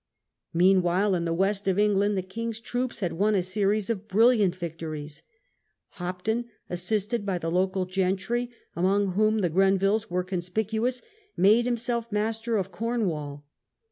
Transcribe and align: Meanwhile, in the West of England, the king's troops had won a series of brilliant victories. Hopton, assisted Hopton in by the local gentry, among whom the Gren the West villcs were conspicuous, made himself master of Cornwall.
Meanwhile, 0.55 1.13
in 1.13 1.25
the 1.25 1.31
West 1.33 1.67
of 1.67 1.77
England, 1.77 2.17
the 2.17 2.23
king's 2.23 2.59
troops 2.59 3.01
had 3.01 3.13
won 3.13 3.35
a 3.35 3.43
series 3.43 3.87
of 3.87 4.07
brilliant 4.07 4.55
victories. 4.55 5.21
Hopton, 5.89 6.45
assisted 6.71 7.17
Hopton 7.17 7.21
in 7.21 7.25
by 7.27 7.37
the 7.37 7.51
local 7.51 7.85
gentry, 7.85 8.49
among 8.75 9.11
whom 9.11 9.41
the 9.41 9.49
Gren 9.49 9.77
the 9.77 9.87
West 9.91 10.07
villcs 10.07 10.09
were 10.09 10.23
conspicuous, 10.23 11.03
made 11.37 11.65
himself 11.65 12.11
master 12.11 12.57
of 12.57 12.71
Cornwall. 12.71 13.45